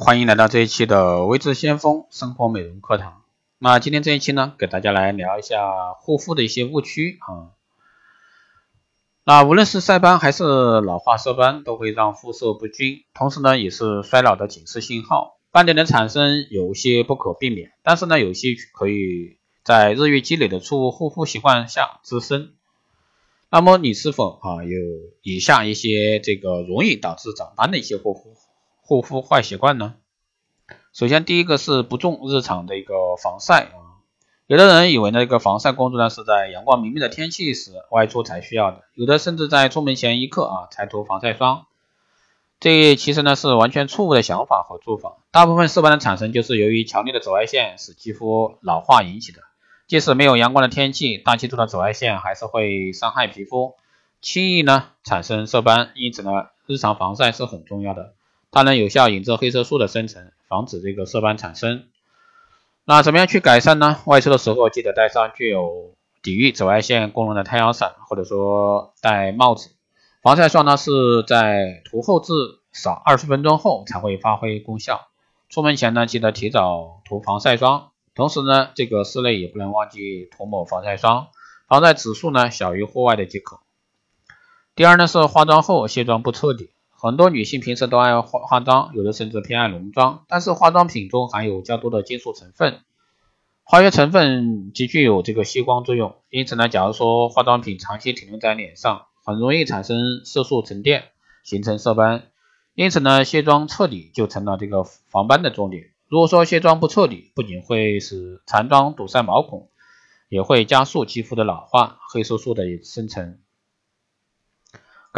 [0.00, 3.24] 欢迎来到这一期的微智先锋生活美容课堂。
[3.58, 7.50] 那今天这一期呢，给大家来聊一下护肤的一些误区啊。
[9.24, 10.44] 那无论是晒斑还是
[10.80, 15.40] 老化色斑，都会让肤色不均，同时呢，也是衰老的警示信号。
[15.50, 22.52] 斑点的产生有些不可避免，但是呢，有些可以在日月积累的错误护肤习惯下滋生。
[23.50, 24.78] 那么你是否啊有
[25.22, 28.32] 以下一些这个容易导致长斑的一些护肤
[28.88, 29.96] 护肤坏习惯呢？
[30.94, 34.00] 首先第一个是不重日常的一个防晒啊，
[34.46, 41.66] 有的人以为呢这个防晒工作呢是在阳光明媚的天气时外出才需要的，有的甚至在出门前一刻啊才涂防晒霜，
[42.60, 45.18] 这其实呢是完全错误的想法和做法。
[45.32, 49.42] 大部分色斑的产生就是由于强烈的紫外线使肌肤老化引起的。
[49.86, 53.74] 即使没有阳光的天气，大气中的紫外线还是会伤害皮肤，
[54.22, 55.90] 轻易呢产生色斑。
[55.94, 58.14] 因此呢，日常防晒是很重要的，
[58.50, 61.84] 它能有效引致黑色素的生成，防止这个色斑产生。
[62.84, 64.00] 那怎么样去改善呢？
[64.06, 69.70] 外出的时候记得带上具有抵御紫外线功能的太阳伞，或者说戴帽子。
[70.22, 70.90] 防晒霜呢是
[71.26, 72.32] 在涂后至
[72.72, 75.08] 少二十分钟后才会发挥功效。
[75.50, 77.90] 出门前呢，记得提早涂防晒霜。
[78.14, 81.28] 同时呢，这个室内也不能忘记涂抹防晒霜，
[81.68, 83.60] 防晒指数呢小于户外的即可。
[84.74, 92.80] 第二呢是化妆后卸妆不彻底，很多女性平时都爱化化妆，有的甚至偏爱浓妆，但是化妆品中含有较多的金属成分，
[93.62, 101.04] 化学成分极具有这个吸光作用，因此呢，假如说化妆品长期停留在脸上，很容易产生色素沉淀，
[101.44, 102.24] 形成色斑。
[102.74, 105.84] 因此呢，卸妆彻底就成了这个防斑的重点。
[106.08, 109.68] 如果说卸妆不彻底，不仅会使残妆堵塞毛孔，
[110.28, 113.38] 也会加速肌肤的老化、黑色素的生成。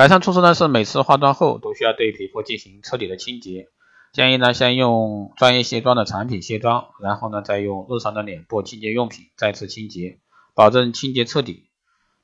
[0.00, 3.68] 改善措施呢是每次化妆后都需要对皮肤进行彻底的清洁，
[4.14, 10.18] 建议呢先用专业卸妆的产品卸妆，然后呢再用日常的脸部清洁用品再次清洁，
[10.54, 11.68] 保证清洁彻底。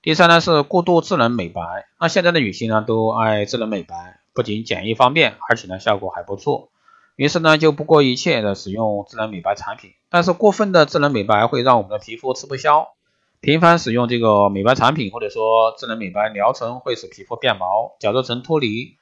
[0.00, 1.60] 第三呢是过度智能美白，
[2.00, 6.70] 那现在的女性呢都爱智能美白，不仅简易方便，而且呢效果还不错。
[7.14, 12.95] 于是呢，就不顾一切的使用智能美白产品，但是过分的智能美白会让我们的皮肤吃不消。
[13.40, 18.96] 频繁使用这个美白产品或者说智能美白疗程，会使皮肤变薄、角质层脱离，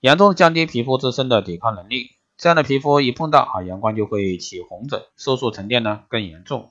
[0.00, 2.10] 严重降低皮肤自身的抵抗能力。
[2.36, 6.70] 这样的皮肤一碰到啊阳光就会起红疹，色素沉淀呢更严重。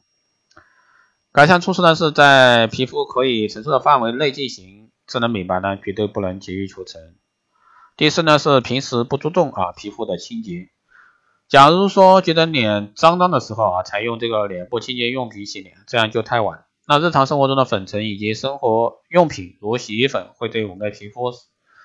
[1.33, 7.01] 改善措施呢是在皮肤可以承受的范围内进行智能美白呢，绝对不能急于求成。
[7.97, 10.69] 第四呢是平时不注重啊皮肤的清洁。
[11.50, 16.63] 假如说觉得脸脏脏的时候啊，才用这个脸部清洁用品洗脸，这样就太晚。
[16.90, 21.34] 那日常生活中的粉尘以及生活用品如洗衣粉，会对我们的皮肤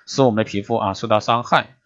[0.06, 1.76] 使我们的皮肤啊受到伤害。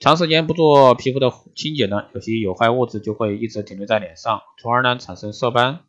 [0.00, 5.82] 长时间不做皮肤的清洁呢，有些有害物质就会一直停留在脸上，从而呢产生色斑。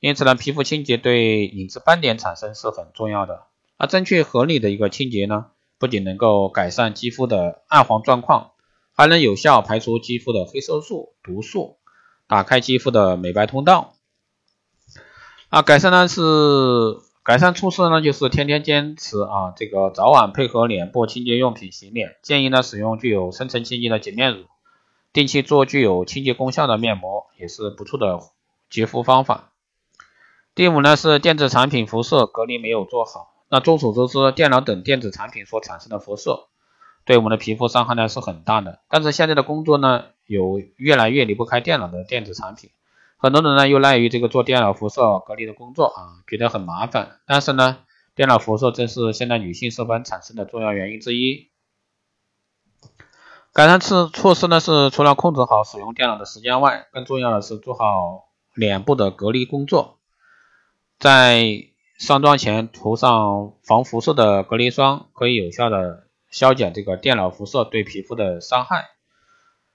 [0.00, 3.44] 因此呢，皮肤清洁对引致斑点产生是很重要的。
[3.78, 5.46] 而正确合理的一个清洁呢，
[5.78, 8.50] 不仅能够改善肌肤的暗黄状况。
[8.92, 11.78] 还能有效排除肌肤的黑色素毒素，
[12.26, 13.94] 打开肌肤的美白通道。
[15.50, 16.20] 啊，改善呢是
[17.22, 22.16] 改善措施呢，就是天天坚持啊，这个早晚配合脸部清洁用品洗脸。
[22.22, 24.44] 建议呢使用具有深层清洁的洁面乳，
[25.14, 28.20] 定期做具有清洁功效的面膜，也是不错的
[28.68, 29.52] 洁肤方法。
[30.54, 33.30] 第五呢是电子产品辐射隔离没有做好。
[33.48, 36.48] 那众所周知，电脑等电子产品所产生的辐射。
[37.06, 42.68] 对我们的皮肤伤害呢是很大的，但是现在的工作呢有越来越离不开电脑的电子产品，
[43.18, 47.18] 很多人呢又赖于这个做电脑辐射隔离的工作啊，觉得很麻烦。
[47.26, 47.78] 但是呢，
[48.14, 51.50] 电脑辐射正是现在女性色斑产生的重要原因之一。
[53.52, 59.98] 改善措措施呢是除了控制好使用电脑的时间外，更重要的是做好脸部的隔离工作，
[60.98, 61.64] 在
[61.98, 66.04] 上妆前涂上防辐射的隔离霜，可以有效的。
[66.30, 68.84] 消减这个电脑辐射对皮肤的伤害，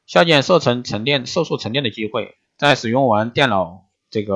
[0.06, 2.38] 消减色沉沉淀、色素沉淀的机会。
[2.64, 4.36] 在使用完电脑这个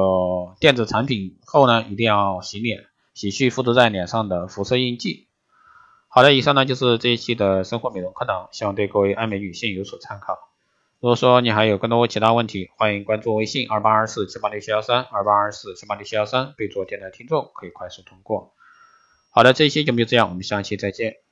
[0.60, 2.84] 电子产品后呢，一定要洗脸，
[3.14, 5.30] 洗去附着在脸上的辐射印记。
[6.10, 10.38] 好的，以上呢就是这一期的生活美容课堂，希望对各位爱美女性有所参考。
[11.00, 18.52] 如果说你还有更多其他问题，欢迎关注微信二八二四七八六七幺三二八二四七八六七幺三，备注电台听众，可以快速通过。
[19.30, 21.27] 好的，这一期节目就这样，我们下期再见。